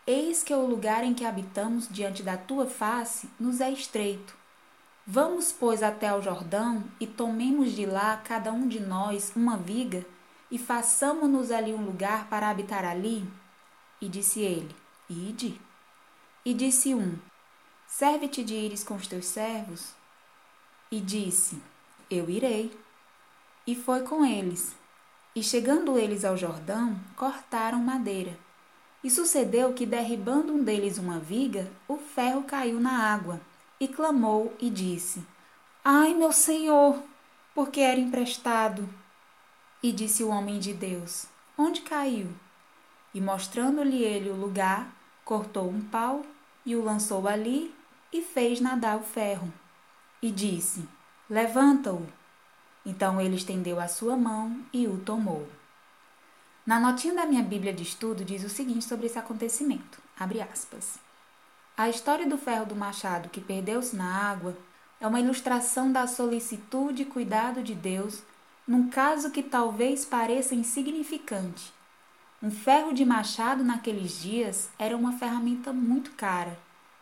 Eis 0.05 0.41
que 0.41 0.53
o 0.53 0.65
lugar 0.65 1.03
em 1.03 1.13
que 1.13 1.25
habitamos 1.25 1.87
diante 1.87 2.23
da 2.23 2.35
tua 2.35 2.65
face 2.65 3.29
nos 3.39 3.61
é 3.61 3.71
estreito. 3.71 4.35
Vamos, 5.05 5.51
pois, 5.51 5.81
até 5.81 6.09
ao 6.09 6.21
Jordão 6.21 6.83
e 6.99 7.07
tomemos 7.07 7.71
de 7.71 7.85
lá 7.85 8.17
cada 8.17 8.51
um 8.51 8.67
de 8.67 8.79
nós 8.79 9.31
uma 9.35 9.57
viga 9.57 10.05
e 10.51 10.57
façamo-nos 10.57 11.51
ali 11.51 11.73
um 11.73 11.85
lugar 11.85 12.27
para 12.27 12.49
habitar 12.49 12.83
ali? 12.83 13.27
E 14.01 14.09
disse 14.09 14.39
ele: 14.39 14.75
Ide. 15.09 15.59
E 16.45 16.53
disse 16.53 16.95
um: 16.95 17.17
Serve-te 17.87 18.43
de 18.43 18.55
ires 18.55 18.83
com 18.83 18.95
os 18.95 19.07
teus 19.07 19.25
servos? 19.25 19.93
E 20.91 20.99
disse: 20.99 21.61
Eu 22.09 22.29
irei. 22.29 22.75
E 23.67 23.75
foi 23.75 24.01
com 24.01 24.25
eles. 24.25 24.75
E 25.35 25.43
chegando 25.43 25.97
eles 25.97 26.25
ao 26.25 26.35
Jordão, 26.35 26.99
cortaram 27.15 27.79
madeira. 27.79 28.37
E 29.03 29.09
sucedeu 29.09 29.73
que, 29.73 29.85
derribando 29.85 30.53
um 30.53 30.63
deles 30.63 30.97
uma 30.97 31.19
viga, 31.19 31.71
o 31.87 31.97
ferro 31.97 32.43
caiu 32.43 32.79
na 32.79 33.13
água, 33.13 33.39
e 33.79 33.87
clamou 33.87 34.53
e 34.59 34.69
disse: 34.69 35.25
Ai, 35.83 36.13
meu 36.13 36.31
senhor, 36.31 37.01
porque 37.55 37.79
era 37.79 37.99
emprestado. 37.99 38.89
E 39.81 39.91
disse 39.91 40.23
o 40.23 40.29
homem 40.29 40.59
de 40.59 40.73
Deus: 40.73 41.27
Onde 41.57 41.81
caiu? 41.81 42.27
E 43.13 43.21
mostrando-lhe 43.21 44.03
ele 44.03 44.29
o 44.29 44.35
lugar, 44.35 44.93
cortou 45.23 45.69
um 45.69 45.81
pau 45.81 46.25
e 46.65 46.75
o 46.75 46.83
lançou 46.83 47.27
ali 47.27 47.73
e 48.11 48.21
fez 48.21 48.59
nadar 48.59 48.97
o 48.97 49.03
ferro. 49.03 49.51
E 50.21 50.29
disse: 50.31 50.87
Levanta-o. 51.29 52.05
Então 52.85 53.19
ele 53.19 53.35
estendeu 53.35 53.79
a 53.79 53.87
sua 53.87 54.15
mão 54.15 54.59
e 54.73 54.87
o 54.87 54.97
tomou. 54.97 55.47
Na 56.65 56.79
notinha 56.79 57.15
da 57.15 57.25
minha 57.25 57.43
Bíblia 57.43 57.73
de 57.73 57.83
estudo 57.83 58.23
diz 58.23 58.43
o 58.43 58.49
seguinte 58.49 58.85
sobre 58.85 59.07
esse 59.07 59.17
acontecimento: 59.17 60.01
abre 60.17 60.41
aspas. 60.41 60.99
A 61.75 61.89
história 61.89 62.27
do 62.27 62.37
ferro 62.37 62.65
do 62.65 62.75
machado 62.75 63.29
que 63.29 63.41
perdeu-se 63.41 63.95
na 63.95 64.29
água 64.29 64.55
é 64.99 65.07
uma 65.07 65.19
ilustração 65.19 65.91
da 65.91 66.05
solicitude 66.07 67.03
e 67.03 67.05
cuidado 67.05 67.63
de 67.63 67.73
Deus 67.73 68.21
num 68.67 68.87
caso 68.89 69.31
que 69.31 69.41
talvez 69.41 70.05
pareça 70.05 70.53
insignificante. 70.53 71.73
Um 72.41 72.51
ferro 72.51 72.93
de 72.93 73.03
machado 73.03 73.63
naqueles 73.63 74.21
dias 74.21 74.69
era 74.77 74.95
uma 74.95 75.13
ferramenta 75.13 75.73
muito 75.73 76.11
cara, 76.11 76.55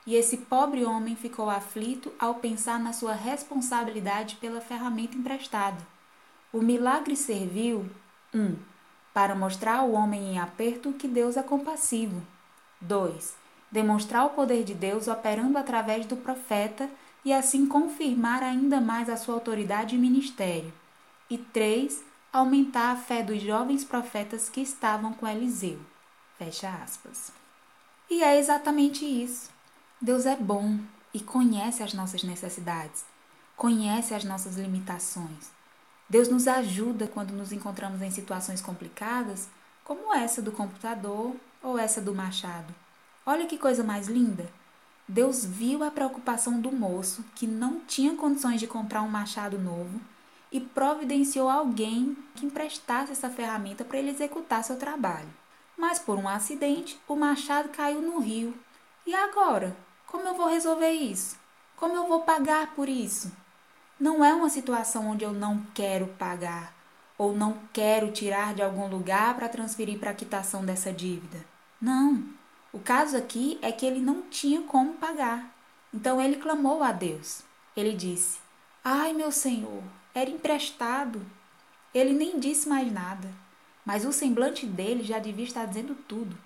e 0.07 0.15
esse 0.15 0.37
pobre 0.37 0.85
homem 0.85 1.17
ficou 1.17 1.49
aflito 1.49 2.13
ao 2.17 2.35
pensar 2.35 2.79
na 2.79 2.93
sua 2.93 3.11
responsabilidade 3.11 4.37
pela 4.37 4.61
ferramenta 4.61 5.17
emprestada. 5.17 5.85
O 6.53 6.61
milagre 6.61 7.13
serviu 7.17 7.85
1. 8.33 8.39
Um, 8.39 8.55
para 9.13 9.35
mostrar 9.35 9.79
ao 9.79 9.91
homem 9.91 10.33
em 10.33 10.39
aperto 10.39 10.93
que 10.93 11.09
Deus 11.09 11.35
é 11.35 11.43
compassivo. 11.43 12.25
2. 12.79 13.35
Demonstrar 13.69 14.25
o 14.25 14.29
poder 14.29 14.63
de 14.63 14.73
Deus 14.73 15.09
operando 15.09 15.57
através 15.57 16.05
do 16.05 16.15
profeta 16.15 16.89
e 17.25 17.33
assim 17.33 17.65
confirmar 17.65 18.41
ainda 18.41 18.79
mais 18.79 19.09
a 19.09 19.17
sua 19.17 19.33
autoridade 19.33 19.95
e 19.95 19.99
ministério. 19.99 20.71
E 21.29 21.37
3. 21.37 22.01
Aumentar 22.31 22.91
a 22.91 22.95
fé 22.95 23.21
dos 23.21 23.41
jovens 23.41 23.83
profetas 23.83 24.47
que 24.47 24.61
estavam 24.61 25.11
com 25.11 25.27
Eliseu. 25.27 25.79
Fecha 26.37 26.69
aspas. 26.69 27.33
E 28.09 28.23
é 28.23 28.39
exatamente 28.39 29.03
isso. 29.03 29.56
Deus 29.99 30.27
é 30.27 30.35
bom 30.35 30.77
e 31.11 31.19
conhece 31.19 31.81
as 31.81 31.91
nossas 31.91 32.21
necessidades, 32.21 33.03
conhece 33.55 34.13
as 34.13 34.23
nossas 34.23 34.55
limitações. 34.55 35.49
Deus 36.07 36.27
nos 36.27 36.47
ajuda 36.47 37.07
quando 37.07 37.31
nos 37.31 37.51
encontramos 37.51 38.03
em 38.03 38.11
situações 38.11 38.61
complicadas, 38.61 39.49
como 39.83 40.13
essa 40.13 40.39
do 40.39 40.51
computador 40.51 41.35
ou 41.63 41.79
essa 41.79 41.99
do 41.99 42.13
machado. 42.13 42.75
Olha 43.25 43.47
que 43.47 43.57
coisa 43.57 43.83
mais 43.83 44.07
linda! 44.07 44.47
Deus 45.07 45.43
viu 45.43 45.83
a 45.83 45.89
preocupação 45.89 46.61
do 46.61 46.71
moço 46.71 47.25
que 47.33 47.47
não 47.47 47.79
tinha 47.79 48.15
condições 48.15 48.59
de 48.59 48.67
comprar 48.67 49.01
um 49.01 49.09
machado 49.09 49.57
novo 49.57 49.99
e 50.51 50.59
providenciou 50.59 51.49
alguém 51.49 52.15
que 52.35 52.45
emprestasse 52.45 53.13
essa 53.13 53.31
ferramenta 53.31 53.83
para 53.83 53.97
ele 53.97 54.11
executar 54.11 54.63
seu 54.63 54.77
trabalho. 54.77 55.33
Mas 55.75 55.97
por 55.97 56.19
um 56.19 56.29
acidente, 56.29 56.99
o 57.07 57.15
machado 57.15 57.69
caiu 57.69 57.99
no 57.99 58.19
rio. 58.19 58.55
E 59.07 59.15
agora? 59.15 59.86
Como 60.07 60.27
eu 60.27 60.33
vou 60.33 60.47
resolver 60.47 60.91
isso? 60.91 61.37
Como 61.75 61.95
eu 61.95 62.07
vou 62.07 62.21
pagar 62.21 62.73
por 62.73 62.89
isso? 62.89 63.31
Não 63.99 64.23
é 64.23 64.33
uma 64.33 64.49
situação 64.49 65.09
onde 65.09 65.23
eu 65.23 65.33
não 65.33 65.63
quero 65.75 66.07
pagar 66.17 66.73
ou 67.17 67.35
não 67.35 67.59
quero 67.73 68.11
tirar 68.11 68.53
de 68.53 68.61
algum 68.61 68.87
lugar 68.87 69.35
para 69.35 69.49
transferir 69.49 69.99
para 69.99 70.11
a 70.11 70.15
quitação 70.15 70.63
dessa 70.63 70.93
dívida. 70.93 71.43
Não. 71.81 72.23
O 72.71 72.79
caso 72.79 73.17
aqui 73.17 73.59
é 73.61 73.71
que 73.71 73.85
ele 73.85 73.99
não 73.99 74.23
tinha 74.23 74.61
como 74.61 74.93
pagar. 74.93 75.53
Então 75.93 76.21
ele 76.21 76.37
clamou 76.37 76.83
a 76.83 76.91
Deus. 76.91 77.41
Ele 77.75 77.93
disse: 77.93 78.39
Ai, 78.83 79.13
meu 79.13 79.31
senhor, 79.31 79.83
era 80.13 80.29
emprestado. 80.29 81.25
Ele 81.93 82.13
nem 82.13 82.39
disse 82.39 82.69
mais 82.69 82.91
nada, 82.91 83.29
mas 83.85 84.05
o 84.05 84.13
semblante 84.13 84.65
dele 84.65 85.03
já 85.03 85.19
devia 85.19 85.45
estar 85.45 85.65
dizendo 85.65 85.95
tudo. 86.07 86.37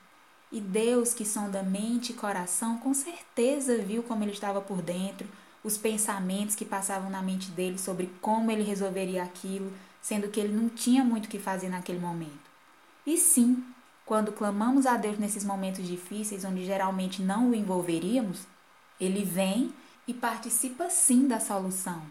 E 0.51 0.59
Deus, 0.59 1.13
que 1.13 1.25
sonda 1.25 1.63
mente 1.63 2.11
e 2.11 2.15
coração, 2.15 2.77
com 2.77 2.93
certeza 2.93 3.77
viu 3.77 4.03
como 4.03 4.23
ele 4.23 4.33
estava 4.33 4.59
por 4.59 4.81
dentro, 4.81 5.27
os 5.63 5.77
pensamentos 5.77 6.55
que 6.55 6.65
passavam 6.65 7.09
na 7.09 7.21
mente 7.21 7.51
dele 7.51 7.77
sobre 7.77 8.11
como 8.19 8.51
ele 8.51 8.63
resolveria 8.63 9.23
aquilo, 9.23 9.71
sendo 10.01 10.27
que 10.27 10.39
ele 10.39 10.53
não 10.53 10.67
tinha 10.67 11.03
muito 11.03 11.27
o 11.27 11.29
que 11.29 11.39
fazer 11.39 11.69
naquele 11.69 11.99
momento. 11.99 12.51
E 13.05 13.17
sim, 13.17 13.63
quando 14.05 14.33
clamamos 14.33 14.85
a 14.85 14.97
Deus 14.97 15.17
nesses 15.17 15.45
momentos 15.45 15.87
difíceis, 15.87 16.43
onde 16.43 16.65
geralmente 16.65 17.21
não 17.21 17.51
o 17.51 17.55
envolveríamos, 17.55 18.41
ele 18.99 19.23
vem 19.23 19.73
e 20.07 20.13
participa 20.13 20.89
sim 20.89 21.27
da 21.27 21.39
solução. 21.39 22.01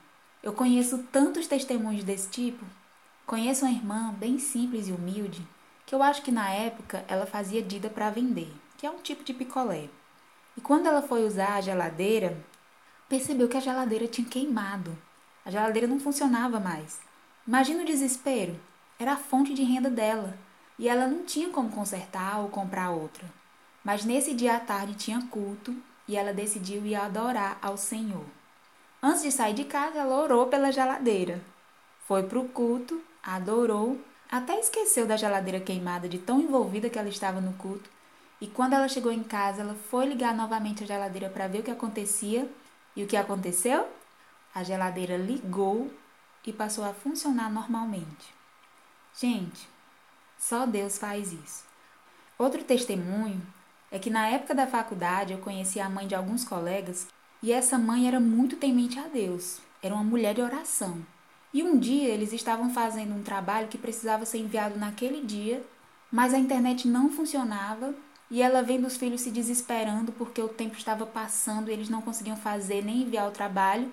Eu 0.42 0.54
conheço 0.54 0.99
tantos 1.12 1.47
testemunhos 1.47 2.04
desse 2.04 2.28
tipo. 2.30 2.64
Conheço 3.26 3.66
uma 3.66 3.70
irmã 3.70 4.14
bem 4.14 4.38
simples 4.38 4.88
e 4.88 4.92
humilde, 4.92 5.47
que 5.90 5.94
eu 5.97 6.04
acho 6.04 6.23
que 6.23 6.30
na 6.30 6.49
época 6.52 7.04
ela 7.09 7.26
fazia 7.26 7.61
dida 7.61 7.90
para 7.90 8.11
vender, 8.11 8.49
que 8.78 8.87
é 8.87 8.90
um 8.92 9.02
tipo 9.02 9.25
de 9.25 9.35
picolé. 9.35 9.88
E 10.56 10.61
quando 10.61 10.87
ela 10.87 11.02
foi 11.02 11.26
usar 11.26 11.54
a 11.54 11.61
geladeira, 11.61 12.38
percebeu 13.09 13.49
que 13.49 13.56
a 13.56 13.61
geladeira 13.61 14.06
tinha 14.06 14.25
queimado. 14.25 14.97
A 15.44 15.50
geladeira 15.50 15.88
não 15.88 15.99
funcionava 15.99 16.61
mais. 16.61 17.00
Imagina 17.44 17.82
o 17.82 17.85
desespero. 17.85 18.54
Era 19.00 19.14
a 19.14 19.16
fonte 19.16 19.52
de 19.52 19.64
renda 19.64 19.90
dela 19.90 20.38
e 20.78 20.88
ela 20.88 21.09
não 21.09 21.25
tinha 21.25 21.49
como 21.49 21.73
consertar 21.73 22.38
ou 22.38 22.50
comprar 22.50 22.90
outra. 22.90 23.26
Mas 23.82 24.04
nesse 24.04 24.32
dia 24.32 24.59
à 24.59 24.61
tarde 24.61 24.94
tinha 24.94 25.26
culto 25.26 25.75
e 26.06 26.16
ela 26.16 26.32
decidiu 26.32 26.87
ir 26.87 26.94
adorar 26.94 27.59
ao 27.61 27.76
Senhor. 27.76 28.26
Antes 29.02 29.23
de 29.23 29.32
sair 29.32 29.54
de 29.54 29.64
casa, 29.64 29.99
ela 29.99 30.23
orou 30.23 30.47
pela 30.47 30.70
geladeira. 30.70 31.42
Foi 32.06 32.23
para 32.23 32.38
o 32.38 32.49
culto, 32.49 33.02
adorou, 33.25 33.99
até 34.31 34.61
esqueceu 34.61 35.07
da 35.07 35.17
geladeira 35.17 35.59
queimada 35.59 36.09
de 36.09 36.19
tão 36.19 36.41
envolvida 36.41 36.89
que 36.89 36.99
ela 36.99 37.09
estava 37.09 37.41
no 37.41 37.53
culto. 37.55 37.91
E 38.41 38.47
quando 38.47 38.75
ela 38.75 38.89
chegou 38.89 39.11
em 39.11 39.23
casa, 39.23 39.63
ela 39.63 39.75
foi 39.75 40.07
ligar 40.07 40.35
novamente 40.35 40.85
a 40.85 40.87
geladeira 40.87 41.29
para 41.29 41.49
ver 41.49 41.61
o 41.61 41.63
que 41.63 41.71
acontecia. 41.71 42.49
E 42.95 43.03
o 43.03 43.07
que 43.07 43.17
aconteceu? 43.17 43.89
A 44.55 44.63
geladeira 44.63 45.17
ligou 45.17 45.93
e 46.47 46.53
passou 46.53 46.85
a 46.85 46.95
funcionar 46.95 47.51
normalmente. 47.51 48.33
Gente, 49.19 49.69
só 50.39 50.65
Deus 50.65 50.97
faz 50.97 51.33
isso. 51.33 51.65
Outro 52.39 52.63
testemunho 52.65 53.43
é 53.91 53.99
que 53.99 54.09
na 54.09 54.29
época 54.29 54.55
da 54.55 54.67
faculdade 54.67 55.33
eu 55.33 55.39
conheci 55.39 55.81
a 55.81 55.91
mãe 55.91 56.07
de 56.07 56.15
alguns 56.15 56.45
colegas 56.45 57.09
e 57.43 57.53
essa 57.53 57.77
mãe 57.77 58.07
era 58.07 58.21
muito 58.21 58.57
temente 58.57 58.99
a 58.99 59.09
Deus. 59.09 59.59
Era 59.83 59.95
uma 59.95 60.05
mulher 60.05 60.35
de 60.35 60.41
oração. 60.41 61.05
E 61.52 61.62
um 61.62 61.78
dia 61.78 62.09
eles 62.09 62.33
estavam 62.33 62.71
fazendo 62.73 63.14
um 63.14 63.23
trabalho 63.23 63.69
que 63.69 63.78
precisava 63.78 64.25
ser 64.25 64.38
enviado 64.38 64.78
naquele 64.78 65.25
dia, 65.25 65.64
mas 66.11 66.33
a 66.33 66.38
internet 66.38 66.87
não 66.87 67.11
funcionava 67.11 67.95
e 68.30 68.40
ela 68.40 68.62
vendo 68.62 68.87
os 68.87 68.97
filhos 68.97 69.23
se 69.23 69.30
desesperando 69.30 70.12
porque 70.12 70.40
o 70.40 70.49
tempo 70.49 70.76
estava 70.76 71.04
passando 71.04 71.69
e 71.69 71.73
eles 71.73 71.88
não 71.88 72.00
conseguiam 72.00 72.37
fazer 72.37 72.85
nem 72.85 73.02
enviar 73.02 73.28
o 73.28 73.33
trabalho. 73.33 73.90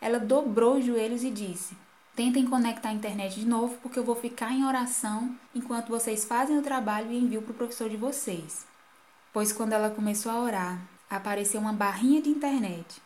Ela 0.00 0.18
dobrou 0.18 0.78
os 0.78 0.84
joelhos 0.84 1.22
e 1.22 1.30
disse: 1.30 1.76
Tentem 2.16 2.44
conectar 2.44 2.88
a 2.88 2.94
internet 2.94 3.38
de 3.38 3.46
novo, 3.46 3.78
porque 3.80 3.98
eu 3.98 4.04
vou 4.04 4.16
ficar 4.16 4.52
em 4.52 4.64
oração 4.64 5.36
enquanto 5.54 5.88
vocês 5.88 6.24
fazem 6.24 6.58
o 6.58 6.62
trabalho 6.62 7.12
e 7.12 7.18
envio 7.18 7.42
para 7.42 7.52
o 7.52 7.56
professor 7.56 7.88
de 7.88 7.96
vocês. 7.96 8.66
Pois 9.32 9.52
quando 9.52 9.74
ela 9.74 9.90
começou 9.90 10.32
a 10.32 10.40
orar, 10.40 10.80
apareceu 11.08 11.60
uma 11.60 11.72
barrinha 11.72 12.20
de 12.20 12.30
internet. 12.30 13.00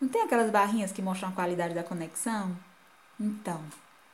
Não 0.00 0.08
tem 0.08 0.22
aquelas 0.22 0.50
barrinhas 0.50 0.92
que 0.92 1.02
mostram 1.02 1.30
a 1.30 1.32
qualidade 1.32 1.74
da 1.74 1.82
conexão? 1.82 2.56
Então, 3.20 3.62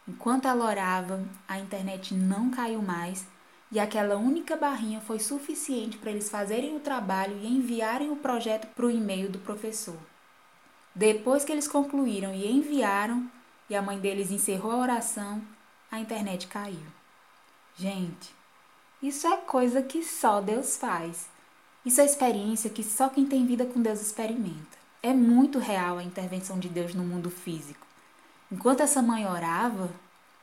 enquanto 0.09 0.49
ela 0.49 0.67
orava, 0.67 1.25
a 1.47 1.61
internet 1.61 2.13
não 2.13 2.51
caiu 2.51 2.83
mais 2.83 3.25
e 3.71 3.79
aquela 3.79 4.17
única 4.17 4.57
barrinha 4.57 5.01
foi 5.01 5.21
suficiente 5.21 5.97
para 5.97 6.11
eles 6.11 6.29
fazerem 6.29 6.77
o 6.77 6.81
trabalho 6.81 7.39
e 7.39 7.47
enviarem 7.47 8.11
o 8.11 8.17
projeto 8.17 8.67
para 8.75 8.87
o 8.87 8.91
e-mail 8.91 9.31
do 9.31 9.39
professor. 9.39 9.99
Depois 10.95 11.45
que 11.45 11.53
eles 11.53 11.69
concluíram 11.69 12.35
e 12.35 12.51
enviaram, 12.51 13.31
e 13.69 13.77
a 13.77 13.83
mãe 13.83 13.99
deles 13.99 14.31
encerrou 14.31 14.73
a 14.73 14.79
oração, 14.79 15.43
a 15.91 16.01
internet 16.01 16.47
caiu. 16.49 16.87
Gente, 17.77 18.35
isso 19.03 19.27
é 19.27 19.37
coisa 19.37 19.83
que 19.83 20.03
só 20.03 20.41
Deus 20.41 20.77
faz. 20.77 21.29
Isso 21.85 22.01
é 22.01 22.05
experiência 22.05 22.71
que 22.71 22.83
só 22.83 23.09
quem 23.09 23.27
tem 23.27 23.47
vida 23.47 23.67
com 23.67 23.81
Deus 23.81 24.01
experimenta. 24.01 24.77
É 25.03 25.13
muito 25.13 25.59
real 25.59 25.99
a 25.99 26.03
intervenção 26.03 26.59
de 26.59 26.69
Deus 26.69 26.95
no 26.95 27.05
mundo 27.05 27.31
físico. 27.31 27.86
Enquanto 28.51 28.81
essa 28.81 29.03
mãe 29.03 29.27
orava, 29.27 29.91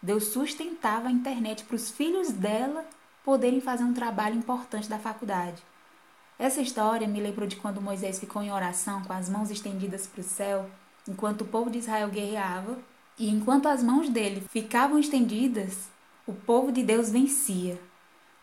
Deus 0.02 0.26
sustentava 0.26 1.08
a 1.08 1.12
internet 1.12 1.64
para 1.64 1.78
os 1.78 1.90
filhos 1.90 2.30
dela 2.32 2.86
poderem 3.24 3.62
fazer 3.62 3.86
um 3.86 3.94
trabalho 3.94 4.36
importante 4.36 4.90
da 4.90 5.00
faculdade. 5.00 5.64
Essa 6.38 6.60
história 6.60 7.08
me 7.08 7.22
lembrou 7.22 7.48
de 7.48 7.56
quando 7.56 7.82
Moisés 7.82 8.20
ficou 8.20 8.42
em 8.42 8.52
oração 8.52 9.02
com 9.04 9.14
as 9.14 9.30
mãos 9.30 9.50
estendidas 9.50 10.06
para 10.06 10.20
o 10.20 10.24
céu, 10.24 10.70
enquanto 11.08 11.42
o 11.42 11.48
povo 11.48 11.70
de 11.70 11.78
Israel 11.78 12.10
guerreava, 12.10 12.78
e 13.18 13.30
enquanto 13.30 13.68
as 13.68 13.82
mãos 13.82 14.10
dele 14.10 14.44
ficavam 14.50 15.00
estendidas, 15.00 15.88
o 16.28 16.34
povo 16.34 16.74
de 16.74 16.84
Deus 16.84 17.10
vencia. 17.10 17.80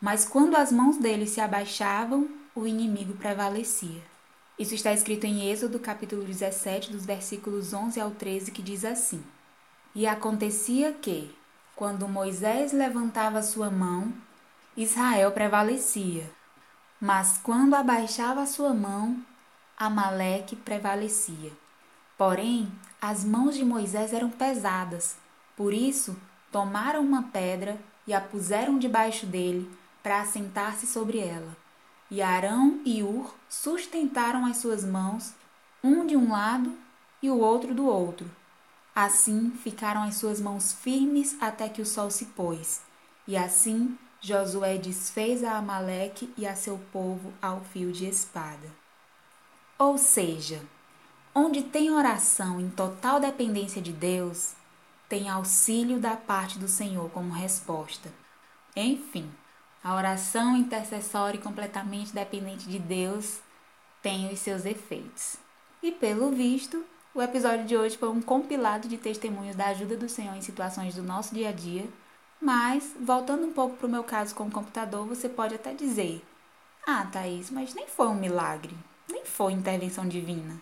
Mas 0.00 0.25
quando 0.25 0.57
as 0.57 0.73
mãos 0.73 0.97
dele 0.97 1.26
se 1.26 1.40
abaixavam, 1.40 2.26
o 2.55 2.67
inimigo 2.67 3.12
prevalecia. 3.14 4.00
Isso 4.59 4.75
está 4.75 4.95
escrito 4.95 5.25
em 5.25 5.50
Êxodo 5.50 5.79
capítulo 5.79 6.25
17, 6.25 6.90
dos 6.90 7.05
versículos 7.05 7.75
11 7.75 8.00
ao 8.00 8.11
13, 8.12 8.50
que 8.50 8.62
diz 8.62 8.85
assim: 8.85 9.23
E 9.94 10.06
acontecia 10.06 10.92
que, 10.92 11.35
quando 11.75 12.09
Moisés 12.09 12.73
levantava 12.73 13.42
sua 13.42 13.70
mão, 13.70 14.12
Israel 14.76 15.32
prevalecia. 15.32 16.30
Mas 17.00 17.38
quando 17.42 17.75
abaixava 17.75 18.47
sua 18.47 18.73
mão, 18.73 19.25
Amaleque 19.76 20.54
prevalecia. 20.54 21.52
Porém, 22.16 22.70
as 23.00 23.25
mãos 23.25 23.56
de 23.56 23.64
Moisés 23.64 24.12
eram 24.12 24.28
pesadas, 24.28 25.16
por 25.56 25.73
isso 25.73 26.16
tomaram 26.52 27.00
uma 27.00 27.23
pedra 27.23 27.78
e 28.06 28.12
a 28.12 28.20
puseram 28.20 28.78
debaixo 28.78 29.25
dele 29.25 29.70
para 30.02 30.20
assentar-se 30.20 30.87
sobre 30.87 31.18
ela. 31.18 31.56
E 32.11 32.20
Arão 32.20 32.80
e 32.85 33.02
Ur 33.02 33.35
sustentaram 33.49 34.44
as 34.44 34.59
suas 34.59 34.85
mãos, 34.85 35.32
um 35.82 36.06
de 36.06 36.16
um 36.16 36.30
lado 36.30 36.76
e 37.23 37.30
o 37.30 37.38
outro 37.38 37.75
do 37.75 37.87
outro. 37.87 38.30
Assim 38.94 39.50
ficaram 39.62 40.02
as 40.02 40.16
suas 40.16 40.40
mãos 40.40 40.73
firmes 40.73 41.37
até 41.40 41.68
que 41.68 41.80
o 41.80 41.87
sol 41.87 42.11
se 42.11 42.26
pôs. 42.26 42.82
E 43.26 43.37
assim 43.37 43.97
Josué 44.20 44.76
desfez 44.76 45.42
a 45.42 45.56
Amaleque 45.56 46.32
e 46.37 46.47
a 46.47 46.54
seu 46.54 46.78
povo 46.92 47.32
ao 47.40 47.62
fio 47.62 47.90
de 47.90 48.06
espada. 48.06 48.68
Ou 49.78 49.97
seja, 49.97 50.61
onde 51.35 51.62
tem 51.62 51.90
oração 51.90 52.61
em 52.61 52.68
total 52.68 53.18
dependência 53.18 53.80
de 53.80 53.92
Deus, 53.92 54.52
tem 55.09 55.28
auxílio 55.28 55.99
da 55.99 56.16
parte 56.16 56.59
do 56.59 56.68
Senhor 56.68 57.09
como 57.11 57.32
resposta. 57.32 58.12
Enfim, 58.76 59.32
a 59.82 59.94
oração 59.94 60.54
intercessória 60.54 61.38
e 61.38 61.42
completamente 61.42 62.12
dependente 62.12 62.68
de 62.68 62.78
Deus 62.78 63.38
tem 64.02 64.30
os 64.30 64.38
seus 64.38 64.66
efeitos. 64.66 65.37
E 65.82 65.90
pelo 65.90 66.30
visto, 66.30 66.85
o 67.14 67.21
episódio 67.21 67.64
de 67.67 67.76
hoje 67.76 67.97
foi 67.97 68.09
um 68.09 68.21
compilado 68.21 68.88
de 68.88 68.97
testemunhos 68.97 69.57
da 69.57 69.67
ajuda 69.67 69.97
do 69.97 70.09
Senhor 70.09 70.35
em 70.37 70.43
situações 70.43 70.95
do 70.95 71.02
nosso 71.02 71.35
dia 71.35 71.49
a 71.49 71.52
dia. 71.52 71.88
Mas, 72.40 72.95
voltando 72.99 73.45
um 73.45 73.52
pouco 73.52 73.76
para 73.76 73.87
o 73.87 73.90
meu 73.90 74.05
caso 74.05 74.35
com 74.35 74.45
o 74.45 74.50
computador, 74.50 75.07
você 75.07 75.29
pode 75.29 75.55
até 75.55 75.75
dizer: 75.75 76.25
Ah, 76.87 77.07
Thaís, 77.12 77.50
mas 77.50 77.75
nem 77.75 77.87
foi 77.87 78.07
um 78.07 78.14
milagre, 78.14 78.75
nem 79.11 79.25
foi 79.25 79.52
intervenção 79.52 80.09
divina. 80.09 80.61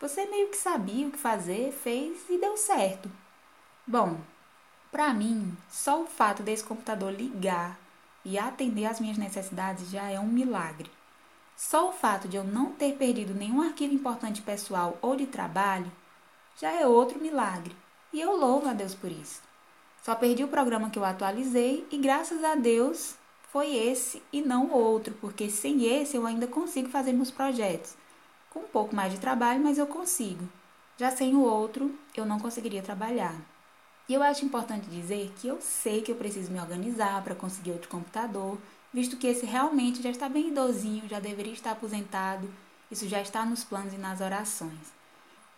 Você 0.00 0.24
meio 0.26 0.48
que 0.48 0.56
sabia 0.56 1.08
o 1.08 1.10
que 1.10 1.18
fazer, 1.18 1.72
fez 1.72 2.18
e 2.30 2.38
deu 2.38 2.56
certo. 2.56 3.10
Bom, 3.86 4.18
para 4.90 5.12
mim, 5.12 5.54
só 5.68 6.02
o 6.02 6.06
fato 6.06 6.42
desse 6.42 6.64
computador 6.64 7.12
ligar 7.12 7.78
e 8.24 8.38
atender 8.38 8.86
às 8.86 9.00
minhas 9.00 9.18
necessidades 9.18 9.90
já 9.90 10.08
é 10.08 10.18
um 10.18 10.26
milagre. 10.26 10.90
Só 11.62 11.90
o 11.90 11.92
fato 11.92 12.26
de 12.26 12.38
eu 12.38 12.42
não 12.42 12.72
ter 12.72 12.96
perdido 12.96 13.34
nenhum 13.34 13.60
arquivo 13.60 13.92
importante 13.92 14.40
pessoal 14.40 14.96
ou 15.02 15.14
de 15.14 15.26
trabalho 15.26 15.92
já 16.58 16.72
é 16.72 16.86
outro 16.86 17.20
milagre, 17.20 17.76
e 18.14 18.18
eu 18.18 18.34
louvo 18.34 18.66
a 18.66 18.72
Deus 18.72 18.94
por 18.94 19.12
isso. 19.12 19.42
Só 20.02 20.14
perdi 20.14 20.42
o 20.42 20.48
programa 20.48 20.88
que 20.88 20.98
eu 20.98 21.04
atualizei 21.04 21.86
e 21.90 21.98
graças 21.98 22.42
a 22.42 22.54
Deus 22.54 23.14
foi 23.52 23.74
esse 23.74 24.22
e 24.32 24.40
não 24.40 24.70
outro, 24.70 25.14
porque 25.20 25.50
sem 25.50 25.84
esse 25.84 26.16
eu 26.16 26.26
ainda 26.26 26.46
consigo 26.46 26.88
fazer 26.88 27.12
meus 27.12 27.30
projetos. 27.30 27.94
Com 28.48 28.60
um 28.60 28.68
pouco 28.68 28.96
mais 28.96 29.12
de 29.12 29.20
trabalho, 29.20 29.62
mas 29.62 29.76
eu 29.76 29.86
consigo. 29.86 30.48
Já 30.96 31.10
sem 31.10 31.34
o 31.34 31.42
outro, 31.42 31.94
eu 32.16 32.24
não 32.24 32.40
conseguiria 32.40 32.82
trabalhar. 32.82 33.34
E 34.08 34.14
eu 34.14 34.22
acho 34.22 34.46
importante 34.46 34.88
dizer 34.88 35.30
que 35.36 35.48
eu 35.48 35.60
sei 35.60 36.00
que 36.00 36.10
eu 36.10 36.16
preciso 36.16 36.50
me 36.50 36.58
organizar 36.58 37.22
para 37.22 37.34
conseguir 37.34 37.72
outro 37.72 37.90
computador, 37.90 38.56
visto 38.92 39.16
que 39.16 39.26
esse 39.26 39.46
realmente 39.46 40.02
já 40.02 40.10
está 40.10 40.28
bem 40.28 40.48
idosinho, 40.48 41.08
já 41.08 41.20
deveria 41.20 41.52
estar 41.52 41.72
aposentado, 41.72 42.52
isso 42.90 43.08
já 43.08 43.20
está 43.20 43.44
nos 43.44 43.62
planos 43.62 43.92
e 43.92 43.98
nas 43.98 44.20
orações. 44.20 45.00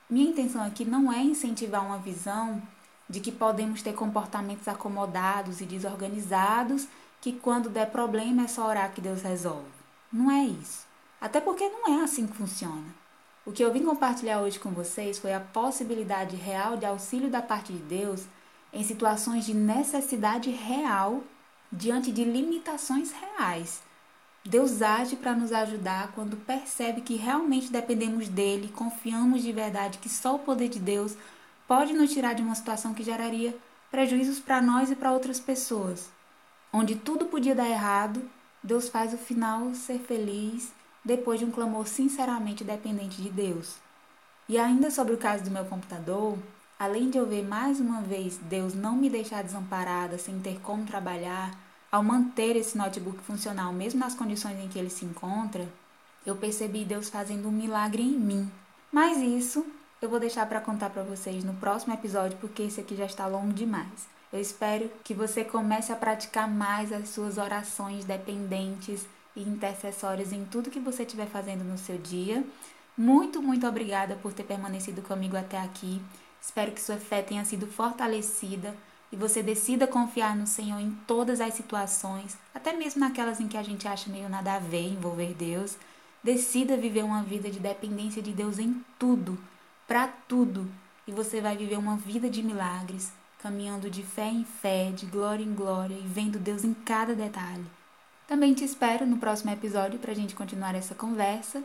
Minha 0.08 0.30
intenção 0.30 0.62
aqui 0.62 0.84
não 0.84 1.12
é 1.12 1.22
incentivar 1.22 1.84
uma 1.84 1.98
visão 1.98 2.62
de 3.08 3.20
que 3.20 3.32
podemos 3.32 3.82
ter 3.82 3.94
comportamentos 3.94 4.68
acomodados 4.68 5.60
e 5.60 5.64
desorganizados, 5.64 6.86
que 7.20 7.32
quando 7.32 7.70
der 7.70 7.90
problema 7.90 8.44
é 8.44 8.48
só 8.48 8.66
orar 8.66 8.92
que 8.92 9.00
Deus 9.00 9.22
resolve. 9.22 9.70
Não 10.12 10.30
é 10.30 10.44
isso. 10.44 10.86
Até 11.20 11.40
porque 11.40 11.68
não 11.68 12.00
é 12.00 12.04
assim 12.04 12.26
que 12.26 12.36
funciona. 12.36 13.02
O 13.46 13.52
que 13.52 13.64
eu 13.64 13.72
vim 13.72 13.84
compartilhar 13.84 14.40
hoje 14.40 14.58
com 14.58 14.70
vocês 14.70 15.18
foi 15.18 15.32
a 15.32 15.40
possibilidade 15.40 16.36
real 16.36 16.76
de 16.76 16.84
auxílio 16.84 17.30
da 17.30 17.40
parte 17.40 17.72
de 17.72 17.78
Deus 17.78 18.24
em 18.72 18.84
situações 18.84 19.44
de 19.44 19.54
necessidade 19.54 20.50
real 20.50 21.22
diante 21.72 22.12
de 22.12 22.22
limitações 22.22 23.10
reais. 23.12 23.82
Deus 24.44 24.82
age 24.82 25.16
para 25.16 25.34
nos 25.34 25.52
ajudar 25.52 26.12
quando 26.12 26.36
percebe 26.36 27.00
que 27.00 27.14
realmente 27.14 27.72
dependemos 27.72 28.28
dele, 28.28 28.68
confiamos 28.68 29.42
de 29.42 29.52
verdade 29.52 29.98
que 29.98 30.08
só 30.08 30.34
o 30.34 30.40
poder 30.40 30.68
de 30.68 30.78
Deus 30.78 31.16
pode 31.66 31.92
nos 31.92 32.12
tirar 32.12 32.34
de 32.34 32.42
uma 32.42 32.54
situação 32.54 32.92
que 32.92 33.04
geraria 33.04 33.56
prejuízos 33.90 34.40
para 34.40 34.60
nós 34.60 34.90
e 34.90 34.96
para 34.96 35.12
outras 35.12 35.38
pessoas. 35.38 36.10
Onde 36.72 36.96
tudo 36.96 37.26
podia 37.26 37.54
dar 37.54 37.68
errado, 37.68 38.28
Deus 38.62 38.88
faz 38.88 39.14
o 39.14 39.18
final 39.18 39.74
ser 39.74 39.98
feliz 40.00 40.72
depois 41.04 41.38
de 41.38 41.46
um 41.46 41.50
clamor 41.50 41.86
sinceramente 41.86 42.64
dependente 42.64 43.22
de 43.22 43.30
Deus. 43.30 43.76
E 44.48 44.58
ainda 44.58 44.90
sobre 44.90 45.14
o 45.14 45.18
caso 45.18 45.44
do 45.44 45.50
meu 45.50 45.64
computador, 45.64 46.36
Além 46.82 47.10
de 47.10 47.16
eu 47.16 47.24
ver 47.24 47.44
mais 47.44 47.78
uma 47.78 48.00
vez 48.00 48.38
Deus 48.38 48.74
não 48.74 48.96
me 48.96 49.08
deixar 49.08 49.44
desamparada 49.44 50.18
sem 50.18 50.40
ter 50.40 50.58
como 50.62 50.84
trabalhar, 50.84 51.56
ao 51.92 52.02
manter 52.02 52.56
esse 52.56 52.76
notebook 52.76 53.22
funcional 53.22 53.72
mesmo 53.72 54.00
nas 54.00 54.16
condições 54.16 54.58
em 54.58 54.66
que 54.66 54.80
ele 54.80 54.90
se 54.90 55.04
encontra, 55.04 55.64
eu 56.26 56.34
percebi 56.34 56.84
Deus 56.84 57.08
fazendo 57.08 57.46
um 57.46 57.52
milagre 57.52 58.02
em 58.02 58.18
mim. 58.18 58.50
Mas 58.90 59.18
isso 59.18 59.64
eu 60.00 60.08
vou 60.10 60.18
deixar 60.18 60.44
para 60.46 60.60
contar 60.60 60.90
para 60.90 61.04
vocês 61.04 61.44
no 61.44 61.54
próximo 61.54 61.94
episódio, 61.94 62.36
porque 62.40 62.62
esse 62.62 62.80
aqui 62.80 62.96
já 62.96 63.06
está 63.06 63.28
longo 63.28 63.52
demais. 63.52 64.08
Eu 64.32 64.40
espero 64.40 64.90
que 65.04 65.14
você 65.14 65.44
comece 65.44 65.92
a 65.92 65.96
praticar 65.96 66.50
mais 66.50 66.92
as 66.92 67.10
suas 67.10 67.38
orações 67.38 68.04
dependentes 68.04 69.06
e 69.36 69.42
intercessórias 69.42 70.32
em 70.32 70.44
tudo 70.46 70.68
que 70.68 70.80
você 70.80 71.04
estiver 71.04 71.28
fazendo 71.28 71.62
no 71.62 71.78
seu 71.78 71.96
dia. 71.96 72.44
Muito, 72.98 73.40
muito 73.40 73.68
obrigada 73.68 74.16
por 74.16 74.32
ter 74.32 74.42
permanecido 74.42 75.00
comigo 75.00 75.36
até 75.36 75.60
aqui. 75.60 76.02
Espero 76.42 76.72
que 76.72 76.80
sua 76.80 76.96
fé 76.96 77.22
tenha 77.22 77.44
sido 77.44 77.68
fortalecida 77.68 78.74
e 79.12 79.16
você 79.16 79.42
decida 79.42 79.86
confiar 79.86 80.34
no 80.34 80.46
Senhor 80.46 80.80
em 80.80 80.90
todas 81.06 81.40
as 81.40 81.54
situações, 81.54 82.36
até 82.52 82.72
mesmo 82.72 83.00
naquelas 83.00 83.38
em 83.38 83.46
que 83.46 83.56
a 83.56 83.62
gente 83.62 83.86
acha 83.86 84.10
meio 84.10 84.28
nada 84.28 84.54
a 84.54 84.58
ver 84.58 84.88
envolver 84.88 85.34
Deus. 85.34 85.76
Decida 86.24 86.76
viver 86.76 87.04
uma 87.04 87.22
vida 87.22 87.50
de 87.50 87.60
dependência 87.60 88.22
de 88.22 88.32
Deus 88.32 88.58
em 88.58 88.82
tudo, 88.98 89.38
para 89.86 90.08
tudo, 90.08 90.68
e 91.06 91.12
você 91.12 91.40
vai 91.40 91.56
viver 91.56 91.76
uma 91.76 91.96
vida 91.96 92.30
de 92.30 92.42
milagres, 92.42 93.12
caminhando 93.40 93.90
de 93.90 94.02
fé 94.02 94.28
em 94.28 94.44
fé, 94.44 94.90
de 94.90 95.04
glória 95.06 95.44
em 95.44 95.54
glória 95.54 95.94
e 95.94 96.06
vendo 96.06 96.38
Deus 96.38 96.64
em 96.64 96.72
cada 96.72 97.14
detalhe. 97.14 97.66
Também 98.26 98.54
te 98.54 98.64
espero 98.64 99.04
no 99.04 99.18
próximo 99.18 99.50
episódio 99.50 99.98
para 99.98 100.12
a 100.12 100.14
gente 100.14 100.34
continuar 100.34 100.74
essa 100.74 100.94
conversa. 100.94 101.62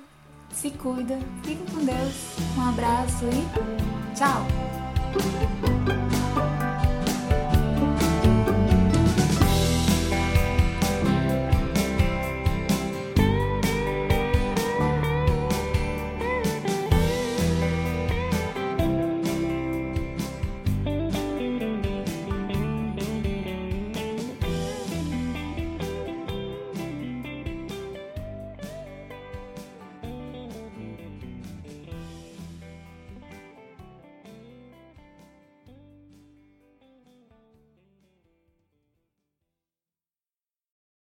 Se 0.52 0.72
cuida, 0.72 1.18
fica 1.44 1.64
com 1.72 1.86
Deus, 1.86 2.58
um 2.58 2.70
abraço 2.70 3.26
e 3.26 4.16
tchau! 4.18 4.57
Thank 5.20 6.22
you. 6.22 6.27